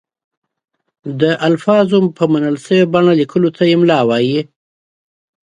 د 1.21 1.23
الفاظو 1.47 1.99
په 2.17 2.23
منل 2.33 2.55
شوې 2.65 2.81
بڼه 2.93 3.11
لیکلو 3.19 3.49
ته 3.57 3.63
املاء 3.75 4.03
وايي. 4.09 4.39